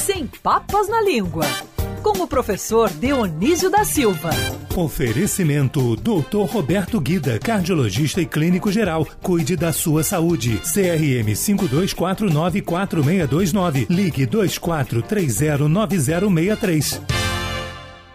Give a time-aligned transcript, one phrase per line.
[0.00, 1.44] sem papas na língua,
[2.02, 4.30] com o professor Dionísio da Silva.
[4.74, 6.50] Oferecimento Dr.
[6.50, 9.06] Roberto Guida, cardiologista e clínico geral.
[9.20, 10.58] Cuide da sua saúde.
[10.64, 13.88] CRM 52494629.
[13.90, 17.02] Ligue 24309063.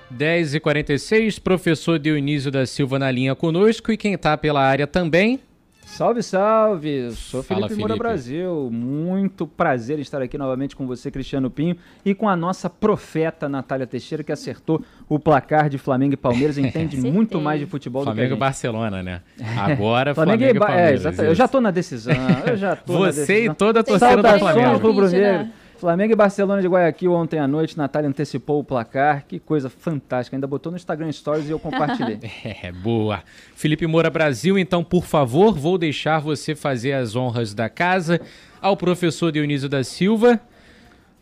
[0.09, 4.87] 10 e 46 professor Dionísio da Silva na linha conosco e quem está pela área
[4.87, 5.39] também,
[5.85, 7.11] Salve, salve!
[7.11, 8.07] Sou Fala, Felipe Moura Felipe.
[8.07, 8.69] Brasil.
[8.71, 13.47] Muito prazer em estar aqui novamente com você, Cristiano Pinho, e com a nossa profeta
[13.47, 17.11] Natália Teixeira, que acertou o placar de Flamengo e Palmeiras, entende Acertei.
[17.11, 18.39] muito mais de futebol Flamengo do e que a gente.
[18.39, 19.21] Barcelona, né?
[19.57, 20.99] Agora Flamengo, Flamengo, e e é, Palmeiras.
[21.01, 21.29] exatamente.
[21.29, 22.13] Eu já tô na decisão.
[22.47, 23.55] Eu já tô na Você e decisão.
[23.55, 24.77] toda a torcida do Saudações, Flamengo.
[24.87, 25.37] Rubro Vídeo, né?
[25.37, 25.53] Negro.
[25.77, 27.77] Flamengo e Barcelona de Guayaquil ontem à noite.
[27.77, 29.25] Natália antecipou o placar.
[29.27, 30.35] Que coisa fantástica.
[30.35, 32.19] Ainda botou no Instagram Stories e eu compartilhei.
[32.63, 33.23] É, boa.
[33.55, 38.21] Felipe Moura Brasil, então, por favor, vou deixar você fazer as honras da casa
[38.61, 40.39] ao professor Dionísio da Silva.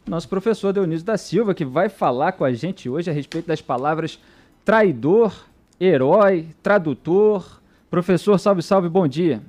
[0.08, 3.62] Nosso professor Dionísio da Silva, que vai falar com a gente hoje a respeito das
[3.62, 4.20] palavras
[4.66, 5.34] traidor,
[5.80, 7.62] herói, tradutor.
[7.90, 9.42] Professor, salve, salve, bom dia.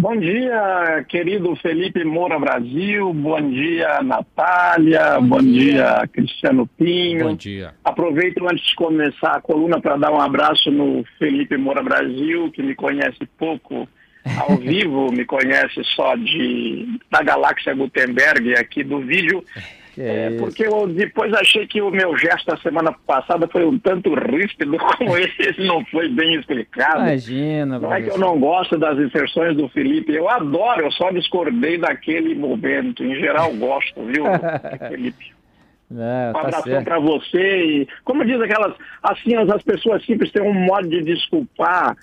[0.00, 3.12] Bom dia, querido Felipe Moura Brasil.
[3.12, 5.20] Bom dia, Natália.
[5.20, 6.08] Bom, dia.
[6.10, 7.26] Cristiano Pinho.
[7.26, 7.74] Bom dia.
[7.84, 12.62] Aproveito antes de começar a coluna para dar um abraço no Felipe Moura Brasil, que
[12.62, 13.86] me conhece pouco
[14.40, 19.44] ao vivo, me conhece só de da Galáxia Gutenberg aqui do vídeo.
[20.02, 20.38] É, isso.
[20.38, 24.78] porque eu depois achei que o meu gesto da semana passada foi um tanto ríspido,
[24.96, 27.00] como esse não foi bem explicado.
[27.00, 31.10] Imagina, Não é que eu não gosto das inserções do Felipe, eu adoro, eu só
[31.10, 33.04] discordei daquele momento.
[33.04, 34.24] Em geral, gosto, viu,
[34.88, 35.34] Felipe?
[35.92, 36.84] É, Um tá abração certo.
[36.84, 37.64] para você.
[37.64, 41.96] E, como diz aquelas, assim, as, as pessoas simples têm um modo de desculpar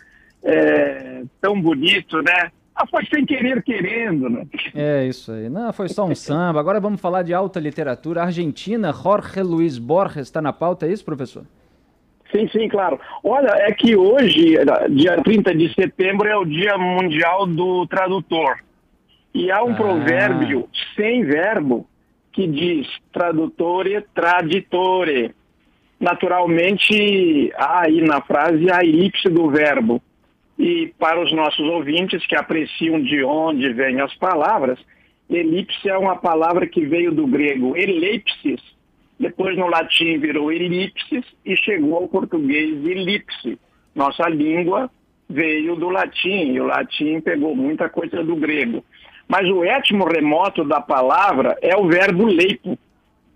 [0.43, 2.51] é, tão bonito, né?
[2.79, 4.45] Ah, foi sem querer querendo, né?
[4.75, 5.49] É isso aí.
[5.49, 6.59] Não, foi só um samba.
[6.59, 8.21] Agora vamos falar de alta literatura.
[8.21, 11.43] Argentina, Jorge Luiz Borges está na pauta, é isso, professor?
[12.31, 12.99] Sim, sim, claro.
[13.23, 14.57] Olha, é que hoje,
[14.91, 18.57] dia 30 de setembro, é o Dia Mundial do Tradutor.
[19.33, 19.75] E há um Ah.
[19.75, 21.87] provérbio sem verbo
[22.31, 25.33] que diz tradutore, traditore.
[25.99, 30.01] Naturalmente, há aí na frase a elipse do verbo.
[30.57, 34.79] E para os nossos ouvintes que apreciam de onde vêm as palavras,
[35.29, 38.61] elipse é uma palavra que veio do grego elipsis,
[39.19, 43.59] depois no latim virou elipsis e chegou ao português elipse.
[43.95, 44.89] Nossa língua
[45.29, 48.83] veio do latim e o latim pegou muita coisa do grego.
[49.27, 52.77] Mas o étimo remoto da palavra é o verbo leipo,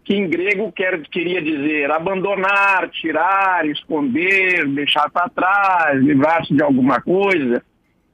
[0.04, 7.02] que em grego quer, queria dizer abandonar, tirar, esconder, deixar para trás, livrar-se de alguma
[7.02, 7.64] coisa.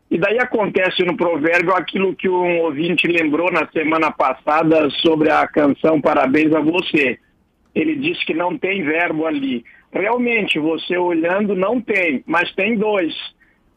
[0.09, 5.45] E daí acontece no provérbio aquilo que um ouvinte lembrou na semana passada sobre a
[5.47, 7.19] canção Parabéns a Você.
[7.75, 9.63] Ele disse que não tem verbo ali.
[9.91, 13.13] Realmente, você olhando não tem, mas tem dois,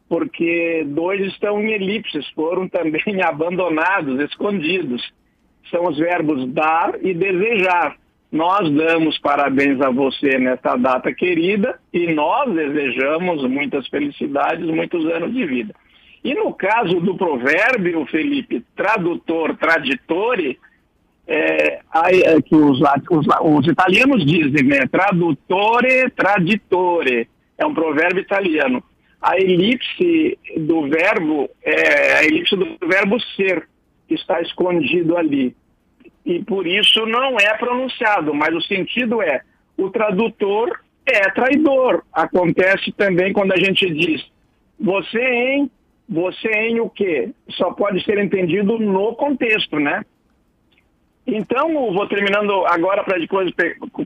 [0.09, 5.03] porque dois estão em elipses, foram também abandonados, escondidos.
[5.71, 7.97] São os verbos dar e desejar.
[8.31, 15.33] Nós damos parabéns a você nesta data querida e nós desejamos muitas felicidades, muitos anos
[15.35, 15.75] de vida.
[16.23, 20.59] E no caso do provérbio, Felipe, tradutor, traditore,
[21.27, 24.87] é, é, que os, os, os italianos dizem, né?
[24.91, 27.29] Tradutore, traditore.
[27.57, 28.83] É um provérbio italiano.
[29.23, 33.69] A elipse do verbo é a elipse do verbo ser,
[34.15, 35.55] está escondido ali.
[36.25, 39.43] E por isso não é pronunciado, mas o sentido é:
[39.77, 42.03] o tradutor é traidor.
[42.13, 44.25] Acontece também quando a gente diz
[44.79, 45.71] você em,
[46.09, 47.31] você em o quê?
[47.51, 50.05] Só pode ser entendido no contexto, né?
[51.27, 53.53] Então, vou terminando agora para depois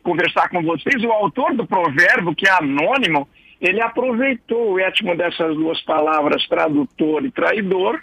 [0.03, 1.03] conversar com vocês.
[1.05, 3.29] O autor do provérbio, que é anônimo,
[3.61, 8.03] ele aproveitou o étimo dessas duas palavras, tradutor e traidor,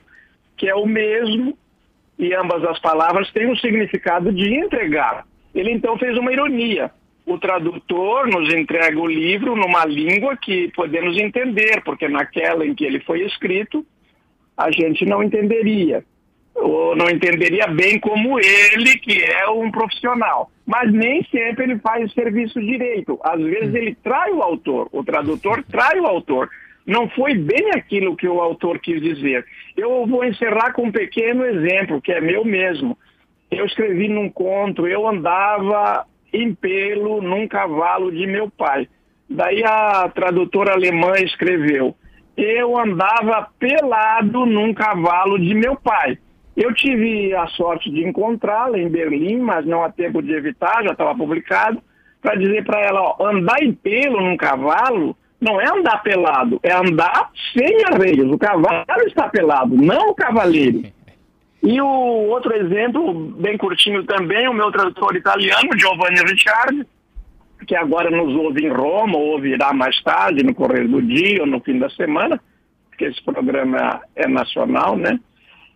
[0.58, 1.58] que é o mesmo,
[2.22, 5.26] e ambas as palavras têm o significado de entregar.
[5.56, 6.92] Ele então fez uma ironia.
[7.26, 12.86] O tradutor nos entrega o livro numa língua que podemos entender, porque naquela em que
[12.86, 13.84] ele foi escrito,
[14.56, 16.04] a gente não entenderia
[16.54, 20.52] ou não entenderia bem como ele, que é um profissional.
[20.66, 23.20] Mas nem sempre ele faz o serviço direito.
[23.24, 26.50] Às vezes ele trai o autor, o tradutor trai o autor.
[26.86, 29.46] Não foi bem aquilo que o autor quis dizer.
[29.78, 32.98] Eu vou encerrar com um pequeno exemplo, que é meu mesmo.
[33.50, 38.88] Eu escrevi num conto, eu andava em pelo num cavalo de meu pai.
[39.30, 41.96] Daí a tradutora alemã escreveu,
[42.36, 46.18] eu andava pelado num cavalo de meu pai.
[46.56, 50.92] Eu tive a sorte de encontrá-la em Berlim, mas não há tempo de evitar, já
[50.92, 51.82] estava publicado,
[52.22, 56.72] para dizer para ela, ó, andar em pelo num cavalo não é andar pelado, é
[56.72, 58.32] andar sem arreios.
[58.32, 60.84] O cavalo está pelado, não o cavaleiro.
[61.64, 66.88] E o outro exemplo, bem curtinho também, o meu tradutor italiano, Giovanni Ricciardi,
[67.68, 71.46] que agora nos ouve em Roma, ou ouvirá mais tarde, no correr do dia ou
[71.46, 72.42] no fim da semana,
[72.90, 75.20] porque esse programa é nacional, né?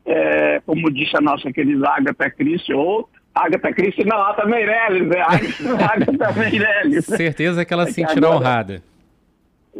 [0.07, 5.21] É, como disse a nossa querida Agatha Christie, ou Agatha Christie, não, Agatha Meirelles, é
[5.21, 7.05] Agatha Meirelles.
[7.05, 8.81] Certeza que ela se sentirá honrada.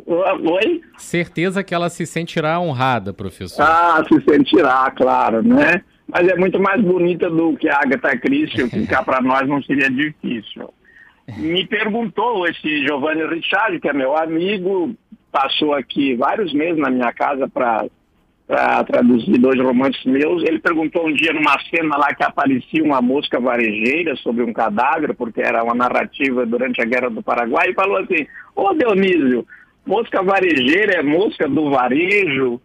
[0.05, 0.81] Oi?
[0.97, 3.63] Certeza que ela se sentirá honrada, professor.
[3.63, 5.81] Ah, se sentirá, claro, né?
[6.07, 9.89] Mas é muito mais bonita do que a Agatha Christie, cá para nós não seria
[9.89, 10.73] difícil.
[11.37, 14.93] Me perguntou esse Giovanni Ricciardi, que é meu amigo,
[15.31, 17.87] passou aqui vários meses na minha casa para
[18.83, 20.43] traduzir dois romances meus.
[20.43, 25.15] Ele perguntou um dia numa cena lá que aparecia uma mosca varejeira sobre um cadáver,
[25.15, 29.47] porque era uma narrativa durante a Guerra do Paraguai, e falou assim, ô Dionísio,
[29.85, 32.61] mosca varejeira é mosca do varejo,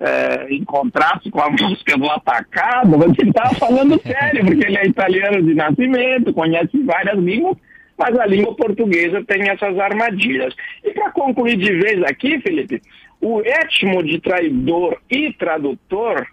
[0.00, 4.78] é, em contraste com a música do atacado, mas ele estava falando sério, porque ele
[4.78, 7.56] é italiano de nascimento, conhece várias línguas,
[7.96, 10.54] mas a língua portuguesa tem essas armadilhas.
[10.82, 12.82] E para concluir de vez aqui, Felipe,
[13.20, 16.26] o etmo de traidor e tradutor,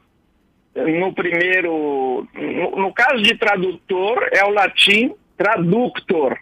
[0.75, 6.37] no primeiro, no, no caso de tradutor, é o latim traductor,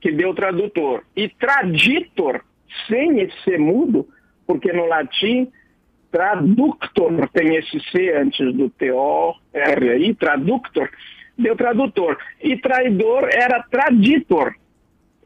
[0.00, 2.42] que deu tradutor, e traditor,
[2.88, 4.08] sem esse ser mudo,
[4.46, 5.50] porque no latim
[6.10, 10.88] traductor tem esse C antes do T-O-R aí, traductor,
[11.36, 12.16] deu tradutor.
[12.40, 14.54] E traidor era traditor.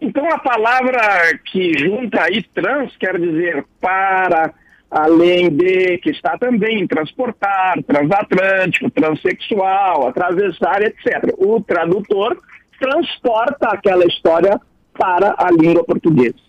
[0.01, 4.55] Então a palavra que junta aí trans quer dizer para,
[4.91, 11.35] além de, que está também transportar, transatlântico, transexual, atravessar, etc.
[11.37, 12.39] O tradutor
[12.81, 14.59] transporta aquela história
[14.97, 16.48] para a língua portuguesa.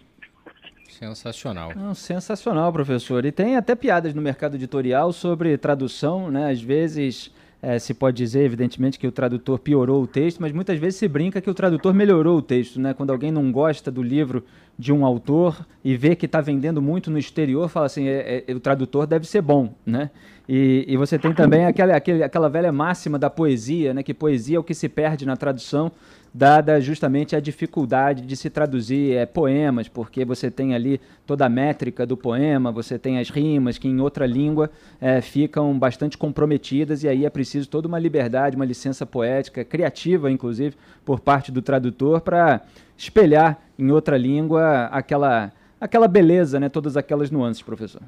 [1.00, 1.72] Sensacional.
[1.74, 3.24] Não, sensacional, professor.
[3.24, 6.51] E tem até piadas no mercado editorial sobre tradução, né?
[6.51, 7.31] Às vezes
[7.62, 11.07] é, se pode dizer, evidentemente, que o tradutor piorou o texto, mas muitas vezes se
[11.07, 12.94] brinca que o tradutor melhorou o texto, né?
[12.94, 14.44] Quando alguém não gosta do livro
[14.78, 18.54] de um autor e vê que está vendendo muito no exterior, fala assim, é, é,
[18.54, 20.10] o tradutor deve ser bom, né?
[20.50, 24.04] E, e você tem também aquela, aquela, aquela velha máxima da poesia, né?
[24.04, 25.92] Que poesia é o que se perde na tradução
[26.34, 31.50] dada justamente a dificuldade de se traduzir é, poemas, porque você tem ali toda a
[31.50, 34.70] métrica do poema, você tem as rimas que em outra língua
[35.02, 40.31] é, ficam bastante comprometidas, e aí é preciso toda uma liberdade, uma licença poética, criativa,
[40.31, 42.62] inclusive, por parte do tradutor, para
[42.98, 48.02] espelhar em outra língua aquela, aquela beleza, né, todas aquelas nuances, professor.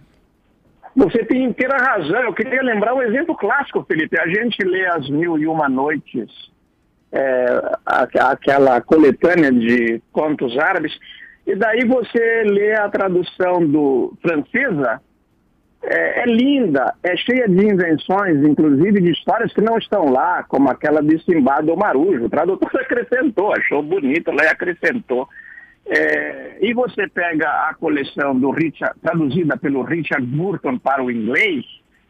[0.95, 2.21] Você tem inteira razão.
[2.21, 4.19] Eu queria lembrar um exemplo clássico, Felipe.
[4.19, 6.29] A gente lê As Mil e Uma Noites
[7.11, 10.97] é, aquela coletânea de contos árabes,
[11.45, 15.01] e daí você lê a tradução do francesa,
[15.83, 20.69] é, é, linda, é cheia de invenções, inclusive de histórias que não estão lá, como
[20.69, 22.25] aquela de Simba do Marujo.
[22.25, 25.27] O tradutor acrescentou, achou bonito, lá e acrescentou.
[25.87, 31.65] É, e você pega a coleção do Richard, traduzida pelo Richard Burton para o inglês,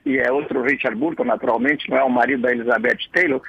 [0.05, 3.41] e é outro Richard Burton, naturalmente, não é o marido da Elizabeth Taylor,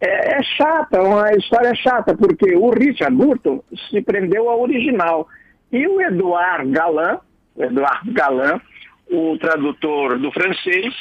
[0.00, 5.28] é, é chata, uma história chata, porque o Richard Burton se prendeu ao original.
[5.72, 7.20] E o Edouard Galland,
[7.58, 8.62] Edouard Galland,
[9.10, 10.94] o tradutor do francês,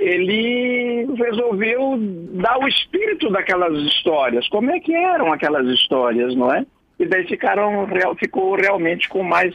[0.00, 1.96] ele resolveu
[2.34, 4.48] dar o espírito daquelas histórias.
[4.48, 6.64] Como é que eram aquelas histórias, não é?
[6.98, 7.86] E daí ficaram,
[8.18, 9.54] ficou realmente com mais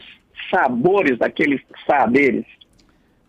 [0.50, 2.44] sabores daqueles saberes.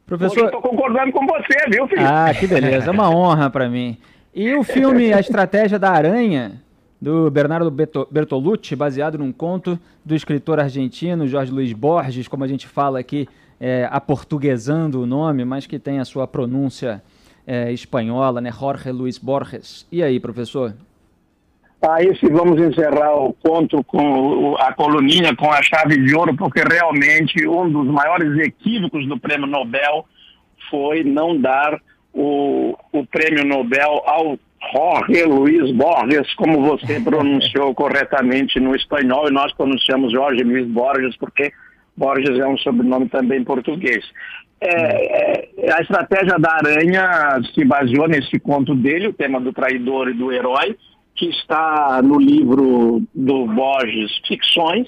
[0.05, 2.07] Professor, estou concordando com você, viu, Felipe?
[2.07, 3.97] Ah, que beleza, é uma honra para mim.
[4.33, 6.61] E o filme A Estratégia da Aranha,
[7.01, 12.67] do Bernardo Bertolucci, baseado num conto do escritor argentino Jorge Luiz Borges, como a gente
[12.67, 13.27] fala aqui,
[13.59, 17.01] é, aportuguesando o nome, mas que tem a sua pronúncia
[17.47, 18.51] é, espanhola, né?
[18.51, 19.87] Jorge Luiz Borges.
[19.91, 20.75] E aí, professor?
[21.81, 26.61] Aí se vamos encerrar o conto com a coluninha com a chave de ouro, porque
[26.61, 30.05] realmente um dos maiores equívocos do prêmio Nobel
[30.69, 31.81] foi não dar
[32.13, 34.37] o, o prêmio Nobel ao
[34.73, 41.15] Jorge Luiz Borges, como você pronunciou corretamente no espanhol, e nós pronunciamos Jorge Luiz Borges,
[41.17, 41.51] porque
[41.95, 44.03] Borges é um sobrenome também português.
[44.61, 50.09] É, é, a estratégia da aranha se baseou nesse conto dele, o tema do traidor
[50.09, 50.75] e do herói,
[51.15, 54.87] que está no livro do Borges Ficções,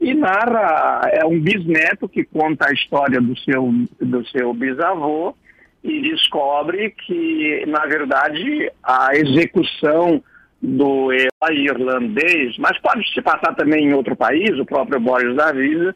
[0.00, 5.34] e narra, é um bisneto que conta a história do seu, do seu bisavô,
[5.82, 10.22] e descobre que, na verdade, a execução
[10.60, 15.94] do irlandês, mas pode se passar também em outro país, o próprio Borges da Vida,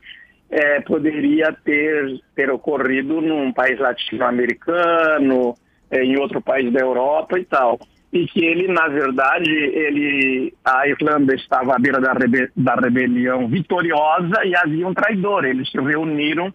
[0.51, 5.55] é, poderia ter, ter ocorrido num país latino-americano,
[5.91, 7.81] é, em outro país da Europa e tal.
[8.13, 13.49] E que ele, na verdade, ele, a Irlanda estava à beira da, rebe, da rebelião
[13.49, 15.47] vitoriosa e havia um traidor.
[15.47, 16.53] Eles se reuniram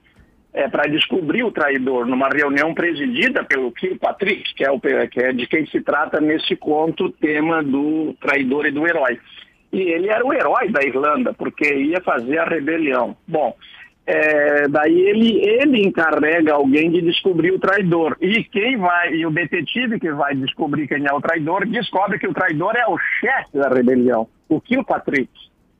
[0.58, 5.32] é, para descobrir o traidor numa reunião presidida pelo Kilpatrick, que é, o, que é
[5.32, 9.20] de quem se trata nesse conto tema do traidor e do herói.
[9.72, 13.16] E ele era o herói da Irlanda, porque ia fazer a rebelião.
[13.28, 13.56] Bom,
[14.08, 18.18] é, daí ele, ele encarrega alguém de descobrir o traidor.
[18.20, 22.28] E quem vai, e o detetive que vai descobrir quem é o traidor, descobre que
[22.28, 25.30] o traidor é o chefe da rebelião, o Kilpatrick.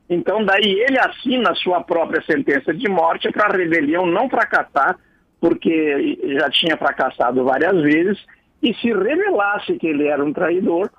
[0.08, 4.96] Então, daí ele assina a sua própria sentença de morte para a rebelião não fracassar,
[5.40, 8.18] porque já tinha fracassado várias vezes,
[8.62, 10.90] e se revelasse que ele era um traidor,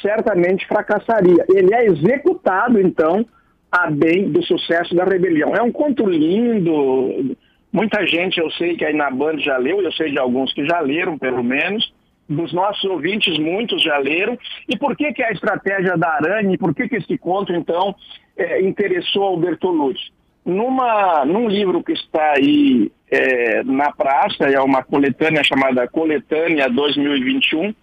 [0.00, 1.44] certamente fracassaria.
[1.48, 3.26] Ele é executado, então,
[3.70, 5.54] a bem do sucesso da rebelião.
[5.54, 7.36] É um conto lindo,
[7.72, 10.64] muita gente eu sei que aí na Band já leu, eu sei de alguns que
[10.66, 11.92] já leram, pelo menos,
[12.28, 14.38] dos nossos ouvintes, muitos já leram.
[14.68, 17.94] E por que, que a estratégia da aranha, e por que, que esse conto, então,
[18.40, 20.10] é, interessou ao Bertolucci?
[20.44, 27.74] Numa, num livro que está aí é, na praça, é uma coletânea chamada Coletânea 2021,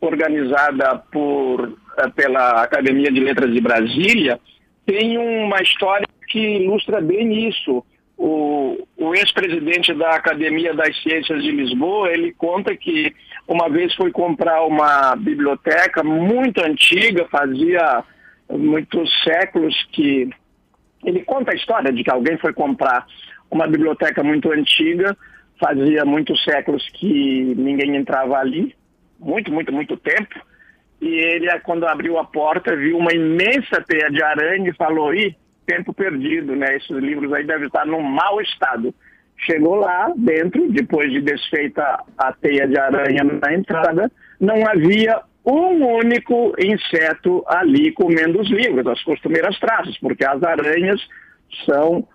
[0.00, 4.38] organizada por, é, pela Academia de Letras de Brasília,
[4.84, 7.84] tem uma história que ilustra bem isso.
[8.18, 13.14] O, o ex-presidente da Academia das Ciências de Lisboa, ele conta que
[13.48, 18.04] uma vez foi comprar uma biblioteca muito antiga, fazia
[18.50, 20.30] muitos séculos que
[21.04, 23.06] ele conta a história de que alguém foi comprar
[23.50, 25.16] uma biblioteca muito antiga,
[25.60, 28.74] fazia muitos séculos que ninguém entrava ali,
[29.18, 30.40] muito, muito, muito tempo.
[31.00, 35.34] E ele, quando abriu a porta, viu uma imensa teia de aranha e falou: Ih,
[35.66, 36.76] tempo perdido, né?
[36.76, 38.94] Esses livros aí devem estar num mau estado.
[39.36, 45.96] Chegou lá dentro, depois de desfeita a teia de aranha na entrada, não havia um
[45.96, 51.00] único inseto ali comendo os livros, as costumeiras traças, porque as aranhas
[51.66, 52.06] são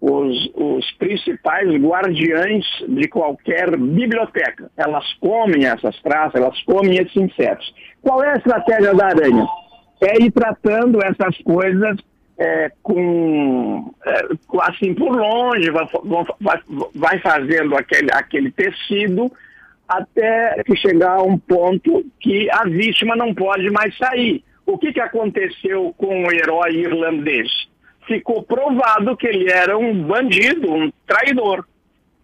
[0.00, 4.70] os, os, principais guardiães de qualquer biblioteca.
[4.76, 7.74] Elas comem essas traças, elas comem esses insetos.
[8.02, 9.46] Qual é a estratégia da aranha?
[10.02, 11.98] É ir tratando essas coisas
[12.38, 14.20] é, com é,
[14.62, 15.88] assim por longe, vai,
[16.40, 16.60] vai,
[16.94, 19.32] vai fazendo aquele, aquele tecido
[19.88, 24.42] até que chegar a um ponto que a vítima não pode mais sair.
[24.64, 27.48] O que, que aconteceu com o herói irlandês?
[28.06, 31.64] Ficou provado que ele era um bandido, um traidor.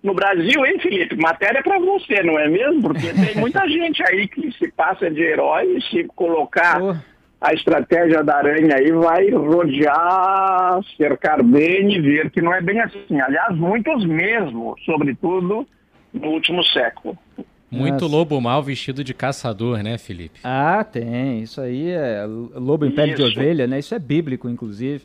[0.03, 1.15] No Brasil, hein, Felipe?
[1.15, 2.83] Matéria para você, não é mesmo?
[2.83, 6.97] Porque tem muita gente aí que se passa de herói e se colocar oh.
[7.41, 12.81] a estratégia da aranha aí vai rodear, cercar bem e ver que não é bem
[12.81, 13.21] assim.
[13.21, 15.65] Aliás, muitos mesmo, sobretudo
[16.13, 17.17] no último século.
[17.73, 18.07] Muito Nossa.
[18.07, 20.41] lobo mal vestido de caçador, né, Felipe?
[20.45, 21.43] Ah, tem.
[21.43, 23.79] Isso aí é lobo em pele de ovelha, né?
[23.79, 25.03] Isso é bíblico, inclusive.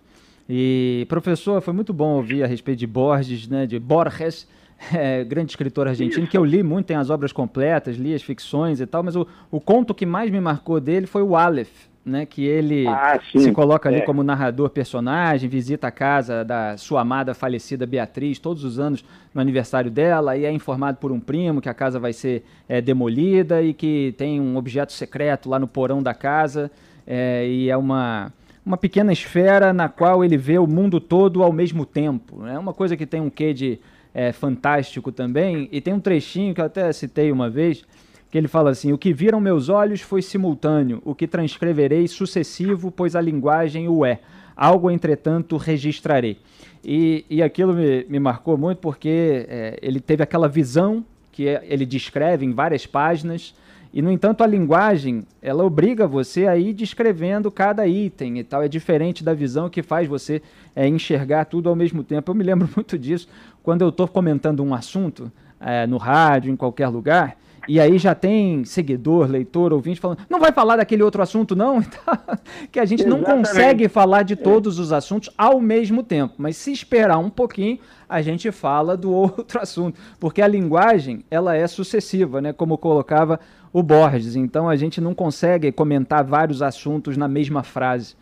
[0.49, 3.65] E, professor, foi muito bom ouvir a respeito de Borges, né?
[3.65, 4.47] De Borges,
[4.93, 6.31] é, grande escritor argentino, Isso.
[6.31, 9.25] que eu li muito, tem as obras completas, li as ficções e tal, mas o,
[9.49, 13.51] o conto que mais me marcou dele foi o Aleph, né, que ele ah, se
[13.51, 14.01] coloca ali é.
[14.01, 19.41] como narrador personagem, visita a casa da sua amada falecida Beatriz todos os anos no
[19.41, 23.61] aniversário dela e é informado por um primo que a casa vai ser é, demolida
[23.61, 26.71] e que tem um objeto secreto lá no porão da casa
[27.05, 28.31] é, e é uma
[28.65, 32.41] uma pequena esfera na qual ele vê o mundo todo ao mesmo tempo.
[32.45, 32.59] É né?
[32.59, 33.79] uma coisa que tem um quê de
[34.13, 37.85] é, fantástico também e tem um trechinho que eu até citei uma vez
[38.29, 42.91] que ele fala assim: O que viram meus olhos foi simultâneo, o que transcreverei sucessivo,
[42.91, 44.19] pois a linguagem o é.
[44.55, 46.39] Algo, entretanto, registrarei.
[46.83, 51.63] E, e aquilo me, me marcou muito porque é, ele teve aquela visão que é,
[51.67, 53.53] ele descreve em várias páginas.
[53.93, 58.63] E, no entanto, a linguagem, ela obriga você a ir descrevendo cada item e tal.
[58.63, 60.41] É diferente da visão que faz você
[60.75, 62.31] é, enxergar tudo ao mesmo tempo.
[62.31, 63.27] Eu me lembro muito disso
[63.61, 68.15] quando eu estou comentando um assunto é, no rádio, em qualquer lugar, e aí já
[68.15, 71.83] tem seguidor, leitor, ouvinte falando, não vai falar daquele outro assunto, não?
[71.97, 72.37] Então,
[72.71, 73.27] que a gente Exatamente.
[73.27, 76.35] não consegue falar de todos os assuntos ao mesmo tempo.
[76.37, 79.99] Mas se esperar um pouquinho, a gente fala do outro assunto.
[80.19, 82.53] Porque a linguagem, ela é sucessiva, né?
[82.53, 83.39] Como colocava
[83.73, 84.35] o Borges.
[84.35, 88.15] Então a gente não consegue comentar vários assuntos na mesma frase.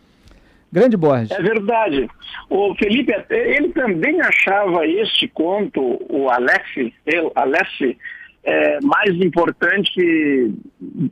[0.72, 1.32] Grande Borges.
[1.32, 2.08] É verdade.
[2.50, 7.96] O Felipe, ele também achava este conto, o Aleph, ele, Aleph
[8.46, 10.54] é, mais importante,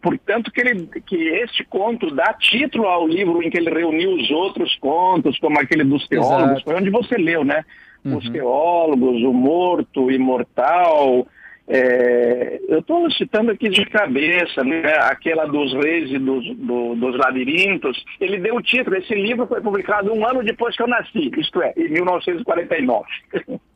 [0.01, 4.29] portanto, que, ele, que este conto dá título ao livro em que ele reuniu os
[4.29, 6.63] outros contos, como aquele dos teólogos, Exato.
[6.63, 7.65] foi onde você leu, né?
[8.05, 8.17] Uhum.
[8.17, 11.25] Os teólogos, o morto, o imortal.
[11.67, 14.83] É, eu estou citando aqui de cabeça, né?
[14.99, 18.03] aquela dos reis e dos, do, dos labirintos.
[18.19, 21.63] Ele deu o título, esse livro foi publicado um ano depois que eu nasci, isto
[21.63, 23.07] é, em 1949.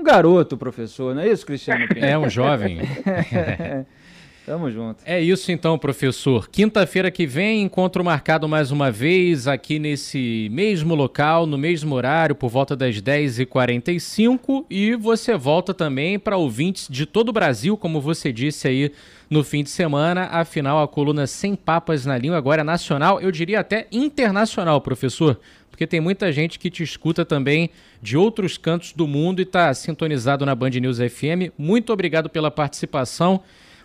[0.00, 1.84] Um garoto, professor, não é isso, Cristiano?
[1.94, 2.78] É, um jovem.
[4.46, 5.02] Tamo junto.
[5.04, 6.48] É isso então, professor.
[6.48, 12.34] Quinta-feira que vem, encontro marcado mais uma vez aqui nesse mesmo local, no mesmo horário,
[12.34, 14.64] por volta das 10h45.
[14.70, 18.92] E você volta também para ouvintes de todo o Brasil, como você disse aí
[19.28, 20.22] no fim de semana.
[20.32, 25.38] Afinal, a coluna Sem Papas na Língua agora é nacional, eu diria até internacional, professor
[25.80, 27.70] porque tem muita gente que te escuta também
[28.02, 31.56] de outros cantos do mundo e está sintonizado na Band News FM.
[31.56, 33.40] Muito obrigado pela participação.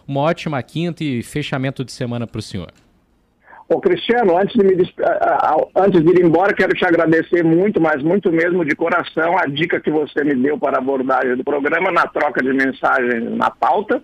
[0.06, 2.68] Uma ótima quinta e fechamento de semana para o senhor.
[3.70, 4.74] Ô Cristiano, antes de, me,
[5.74, 9.80] antes de ir embora, quero te agradecer muito, mas muito mesmo de coração, a dica
[9.80, 14.04] que você me deu para a abordagem do programa na troca de mensagens na pauta,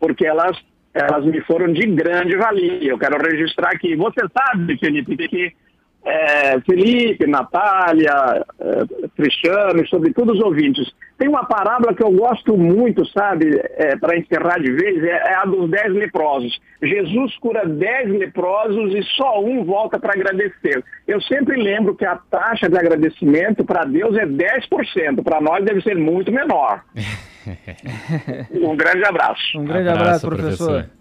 [0.00, 0.58] porque elas,
[0.92, 2.90] elas me foram de grande valia.
[2.90, 3.94] Eu quero registrar aqui.
[3.94, 5.54] Você sabe, Felipe, que
[6.08, 10.90] é, Felipe, Natália, é, Cristiano, sobretudo os ouvintes.
[11.18, 15.34] Tem uma parábola que eu gosto muito, sabe, é, para encerrar de vez, é, é,
[15.34, 16.58] a dos dez leprosos.
[16.82, 20.82] Jesus cura dez leprosos e só um volta para agradecer.
[21.06, 25.82] Eu sempre lembro que a taxa de agradecimento para Deus é 10%, para nós deve
[25.82, 26.82] ser muito menor.
[28.52, 29.58] um grande abraço.
[29.58, 30.68] Um grande abraço, abraço professor.
[30.68, 30.97] professor.